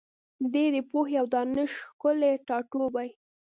[0.53, 3.09] دی د پوهي او دانش ښکلی ټاټوبی